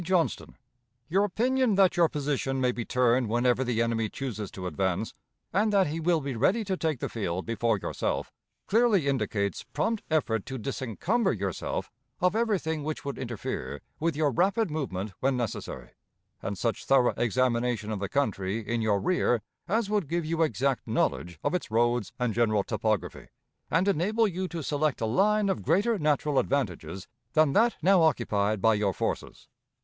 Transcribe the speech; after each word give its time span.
Johnston:... 0.03 0.57
Your 1.09 1.23
opinion 1.25 1.75
that 1.75 1.95
your 1.95 2.09
position 2.09 2.59
may 2.59 2.71
be 2.71 2.83
turned 2.83 3.29
whenever 3.29 3.63
the 3.63 3.83
enemy 3.83 4.09
chooses 4.09 4.49
to 4.49 4.65
advance, 4.65 5.13
and 5.53 5.71
that 5.71 5.85
he 5.85 5.99
will 5.99 6.21
be 6.21 6.35
ready 6.35 6.63
to 6.63 6.75
take 6.75 6.97
the 6.99 7.07
field 7.07 7.45
before 7.45 7.77
yourself, 7.77 8.31
clearly 8.65 9.05
indicates 9.07 9.63
prompt 9.63 10.01
effort 10.09 10.47
to 10.47 10.57
disencumber 10.57 11.31
yourself 11.33 11.91
of 12.19 12.35
everything 12.35 12.83
which 12.83 13.05
would 13.05 13.19
interfere 13.19 13.79
with 13.99 14.15
your 14.15 14.31
rapid 14.31 14.71
movement 14.71 15.13
when 15.19 15.37
necessary, 15.37 15.91
and 16.41 16.57
such 16.57 16.85
thorough 16.85 17.13
examination 17.15 17.91
of 17.91 17.99
the 17.99 18.09
country 18.09 18.59
in 18.67 18.81
your 18.81 18.99
rear 18.99 19.43
as 19.67 19.87
would 19.87 20.07
give 20.09 20.25
you 20.25 20.41
exact 20.41 20.87
knowledge 20.87 21.37
of 21.43 21.53
its 21.53 21.69
roads 21.69 22.11
and 22.17 22.33
general 22.33 22.63
topography, 22.63 23.27
and 23.69 23.87
enable 23.87 24.27
you 24.27 24.47
to 24.47 24.63
select 24.63 24.99
a 24.99 25.05
line 25.05 25.47
of 25.47 25.61
greater 25.61 25.99
natural 25.99 26.39
advantages 26.39 27.07
than 27.33 27.53
that 27.53 27.75
now 27.83 28.01
occupied 28.01 28.59
by 28.59 28.73
your 28.73 28.93
forces. 28.95 29.47